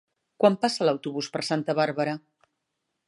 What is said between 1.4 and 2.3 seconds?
Santa Bàrbara?